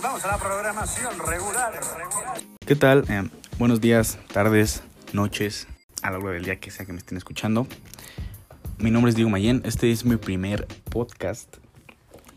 vamos 0.00 0.24
a 0.24 0.28
la 0.28 0.38
programación 0.38 1.18
regular. 1.18 1.78
¿Qué 2.64 2.76
tal? 2.76 3.04
Eh, 3.10 3.28
buenos 3.58 3.80
días, 3.80 4.18
tardes, 4.32 4.82
noches, 5.12 5.66
a 6.02 6.10
la 6.10 6.18
hora 6.18 6.32
del 6.32 6.44
día 6.44 6.58
que 6.58 6.70
sea 6.70 6.86
que 6.86 6.92
me 6.92 6.98
estén 6.98 7.18
escuchando. 7.18 7.66
Mi 8.78 8.90
nombre 8.90 9.10
es 9.10 9.16
Diego 9.16 9.28
Mayen, 9.28 9.60
este 9.66 9.92
es 9.92 10.06
mi 10.06 10.16
primer 10.16 10.66
podcast. 10.90 11.56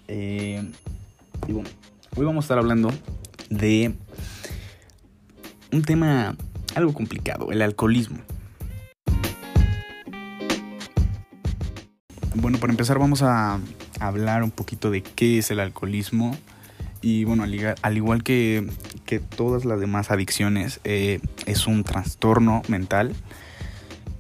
Eh, 0.10 0.70
y 1.48 1.54
hoy 1.54 2.26
vamos 2.26 2.44
a 2.44 2.46
estar 2.46 2.58
hablando 2.58 2.91
de 3.50 3.96
un 5.72 5.82
tema 5.84 6.36
algo 6.76 6.94
complicado, 6.94 7.52
el 7.52 7.62
alcoholismo. 7.62 8.20
Bueno, 12.34 12.58
para 12.58 12.74
empezar 12.74 13.00
vamos 13.00 13.22
a 13.22 13.59
hablar 14.02 14.44
un 14.44 14.52
poquito 14.52 14.92
de 14.92 15.02
qué 15.02 15.38
es 15.38 15.52
el 15.52 15.62
alcoholismo. 15.62 16.38
Y 17.05 17.23
bueno, 17.23 17.44
al 17.44 17.98
igual 17.98 18.23
que, 18.23 18.68
que 19.05 19.20
todas 19.20 19.64
las 19.64 19.80
demás 19.80 20.09
adicciones, 20.09 20.80
eh, 20.86 21.20
es 21.45 21.68
un 21.68 21.84
trastorno 21.84 22.64
mental 22.68 23.14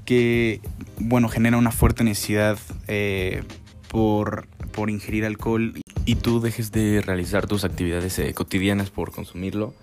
que, 0.05 0.61
bueno, 0.99 1.27
genera 1.27 1.57
una 1.57 1.71
fuerte 1.71 2.03
necesidad 2.03 2.59
eh, 2.87 3.41
por, 3.87 4.45
por, 4.71 4.91
ingerir 4.91 5.25
alcohol 5.25 5.73
y 6.05 6.13
tú 6.13 6.41
dejes 6.41 6.71
de 6.71 7.01
realizar 7.01 7.47
tus 7.47 7.63
actividades 7.63 8.19
eh, 8.19 8.31
cotidianas 8.35 8.91
por 8.91 9.11
consumirlo. 9.11 9.73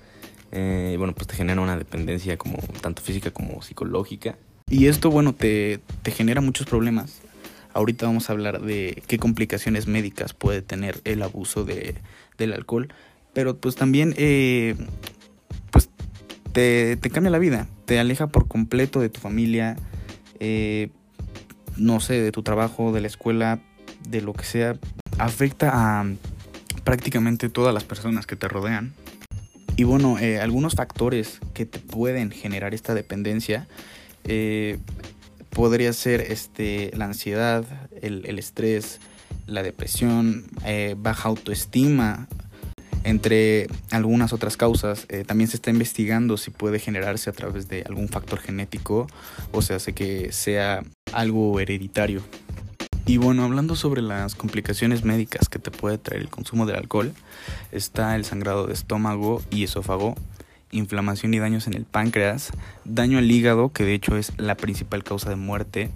Eh, 0.52 0.94
bueno, 0.96 1.12
pues 1.12 1.26
te 1.26 1.34
genera 1.34 1.60
una 1.60 1.76
dependencia 1.76 2.36
como 2.36 2.58
tanto 2.82 3.02
física 3.02 3.32
como 3.32 3.62
psicológica. 3.62 4.38
Y 4.70 4.86
esto, 4.86 5.10
bueno, 5.10 5.32
te, 5.32 5.80
te 6.04 6.12
genera 6.12 6.40
muchos 6.40 6.68
problemas 6.68 7.20
Ahorita 7.74 8.06
vamos 8.06 8.28
a 8.28 8.32
hablar 8.32 8.60
de 8.60 9.02
qué 9.06 9.18
complicaciones 9.18 9.86
médicas 9.86 10.34
puede 10.34 10.62
tener 10.62 11.00
el 11.04 11.22
abuso 11.22 11.64
de, 11.64 11.94
del 12.38 12.52
alcohol, 12.52 12.92
pero 13.32 13.56
pues 13.56 13.76
también 13.76 14.14
eh, 14.16 14.76
pues 15.70 15.88
te, 16.52 16.96
te, 16.96 17.10
cambia 17.10 17.30
la 17.30 17.38
vida, 17.38 17.68
te 17.86 17.98
aleja 17.98 18.26
por 18.26 18.48
completo 18.48 19.00
de 19.00 19.08
tu 19.08 19.20
familia, 19.20 19.76
eh, 20.40 20.90
no 21.76 22.00
sé, 22.00 22.20
de 22.20 22.32
tu 22.32 22.42
trabajo, 22.42 22.92
de 22.92 23.00
la 23.00 23.06
escuela, 23.06 23.60
de 24.08 24.20
lo 24.20 24.32
que 24.34 24.44
sea, 24.44 24.76
afecta 25.18 25.70
a 25.72 26.06
prácticamente 26.84 27.48
todas 27.48 27.72
las 27.72 27.84
personas 27.84 28.26
que 28.26 28.36
te 28.36 28.48
rodean. 28.48 28.92
Y 29.76 29.84
bueno, 29.84 30.18
eh, 30.18 30.40
algunos 30.40 30.74
factores 30.74 31.40
que 31.54 31.64
te 31.64 31.78
pueden 31.78 32.30
generar 32.30 32.74
esta 32.74 32.92
dependencia 32.92 33.66
eh, 34.24 34.78
podría 35.52 35.92
ser 35.92 36.20
este, 36.20 36.90
la 36.94 37.06
ansiedad, 37.06 37.64
el, 38.00 38.38
estrés, 38.38 39.00
la 39.46 39.62
depresión, 39.62 40.46
eh, 40.64 40.94
baja 40.98 41.28
autoestima, 41.28 42.26
entre 43.04 43.66
algunas 43.90 44.32
otras 44.32 44.56
causas. 44.56 45.06
Eh, 45.08 45.24
también 45.24 45.48
se 45.48 45.56
está 45.56 45.70
investigando 45.70 46.36
si 46.36 46.50
puede 46.50 46.78
generarse 46.78 47.30
a 47.30 47.32
través 47.32 47.68
de 47.68 47.82
algún 47.82 48.08
factor 48.08 48.38
genético, 48.38 49.06
o 49.52 49.62
sea, 49.62 49.76
hace 49.76 49.92
que 49.92 50.32
sea 50.32 50.82
algo 51.12 51.60
hereditario. 51.60 52.22
Y 53.04 53.16
bueno, 53.16 53.42
hablando 53.42 53.74
sobre 53.74 54.00
las 54.00 54.36
complicaciones 54.36 55.04
médicas 55.04 55.48
que 55.48 55.58
te 55.58 55.72
puede 55.72 55.98
traer 55.98 56.22
el 56.22 56.28
consumo 56.28 56.66
del 56.66 56.76
alcohol, 56.76 57.12
está 57.72 58.14
el 58.14 58.24
sangrado 58.24 58.68
de 58.68 58.74
estómago 58.74 59.42
y 59.50 59.64
esófago, 59.64 60.14
inflamación 60.72 61.32
y 61.34 61.38
daños 61.38 61.66
en 61.66 61.74
el 61.74 61.84
páncreas, 61.84 62.50
daño 62.84 63.18
al 63.18 63.30
hígado, 63.30 63.72
que 63.72 63.84
de 63.84 63.94
hecho 63.94 64.16
es 64.16 64.32
la 64.38 64.56
principal 64.56 65.04
causa 65.04 65.30
de 65.30 65.36
muerte, 65.36 65.90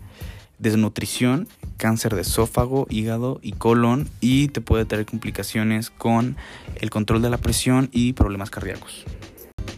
desnutrición, 0.58 1.48
cáncer 1.76 2.14
de 2.14 2.22
esófago, 2.22 2.86
hígado 2.88 3.40
y 3.42 3.52
colon 3.52 4.08
y 4.20 4.48
te 4.48 4.60
puede 4.60 4.84
traer 4.84 5.06
complicaciones 5.06 5.90
con 5.90 6.36
el 6.80 6.90
control 6.90 7.22
de 7.22 7.30
la 7.30 7.38
presión 7.38 7.88
y 7.92 8.12
problemas 8.12 8.50
cardíacos. 8.50 9.04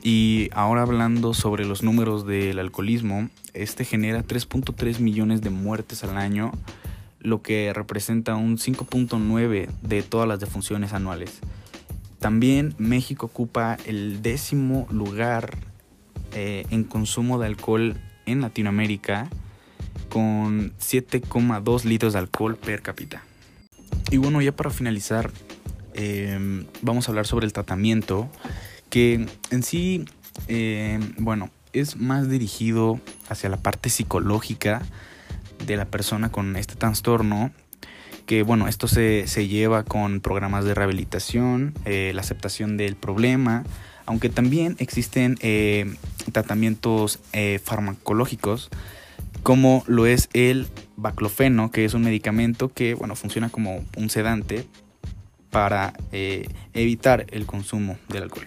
Y 0.03 0.50
ahora 0.53 0.83
hablando 0.83 1.34
sobre 1.34 1.65
los 1.65 1.83
números 1.83 2.27
del 2.27 2.59
alcoholismo, 2.59 3.28
este 3.55 3.84
genera 3.84 4.25
3.3 4.25 5.01
millones 5.01 5.43
de 5.43 5.51
muertes 5.51 6.05
al 6.05 6.17
año, 6.17 6.53
lo 7.21 7.43
que 7.43 7.72
representa 7.75 8.37
un 8.37 8.59
5.9 8.59 9.69
de 9.83 10.03
todas 10.03 10.28
las 10.28 10.39
defunciones 10.39 10.93
anuales. 10.93 11.41
También 12.19 12.75
México 12.79 13.27
ocupa 13.27 13.77
el 13.87 14.23
décimo 14.23 14.87
lugar 14.91 15.56
eh, 16.33 16.67
en 16.71 16.84
consumo 16.84 17.39
de 17.39 17.47
alcohol 17.47 17.97
en 18.27 18.41
Latinoamérica 18.41 19.29
con 20.09 20.73
7,2 20.78 21.84
litros 21.84 22.12
de 22.12 22.19
alcohol 22.19 22.57
per 22.57 22.83
cápita. 22.83 23.23
Y 24.11 24.17
bueno, 24.17 24.43
ya 24.43 24.53
para 24.53 24.71
finalizar, 24.71 25.31
eh, 25.95 26.65
vamos 26.83 27.09
a 27.09 27.12
hablar 27.12 27.27
sobre 27.27 27.47
el 27.47 27.53
tratamiento 27.53 28.28
que 28.91 29.27
en 29.51 29.62
sí, 29.62 30.05
eh, 30.49 30.99
bueno, 31.19 31.51
es 31.73 31.97
más 31.97 32.28
dirigido 32.28 33.01
hacia 33.28 33.49
la 33.49 33.59
parte 33.59 33.91
psicológica 33.91 34.83
de 35.67 35.77
la 35.77 35.84
persona 35.84 36.31
con 36.31 36.57
este 36.57 36.75
trastorno 36.75 37.53
que 38.28 38.43
bueno, 38.43 38.69
esto 38.69 38.89
se, 38.89 39.27
se 39.27 39.49
lleva 39.49 39.84
con 39.84 40.21
programas 40.21 40.66
de 40.66 40.75
rehabilitación, 40.75 41.72
eh, 41.87 42.12
la 42.15 42.21
aceptación 42.21 42.77
del 42.77 42.94
problema, 42.94 43.65
aunque 44.05 44.28
también 44.28 44.77
existen 44.78 45.37
eh, 45.41 45.94
tratamientos 46.31 47.21
eh, 47.33 47.59
farmacológicos 47.65 48.69
como 49.43 49.83
lo 49.87 50.05
es 50.05 50.28
el 50.34 50.66
baclofeno, 50.97 51.71
que 51.71 51.87
es 51.87 51.94
un 51.94 52.03
medicamento 52.03 52.69
que 52.69 52.93
bueno, 52.93 53.16
funciona 53.16 53.49
como 53.49 53.83
un 53.97 54.11
sedante 54.11 54.66
para 55.50 55.95
evitar 56.12 57.25
el 57.31 57.47
consumo 57.47 57.97
del 58.10 58.25
alcohol. 58.25 58.47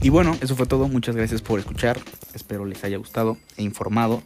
Y 0.00 0.08
bueno, 0.08 0.34
eso 0.40 0.56
fue 0.56 0.64
todo. 0.64 0.88
Muchas 0.88 1.14
gracias 1.14 1.42
por 1.42 1.58
escuchar. 1.58 2.00
Espero 2.32 2.64
les 2.64 2.82
haya 2.84 2.96
gustado 2.96 3.36
e 3.58 3.62
informado 3.62 4.22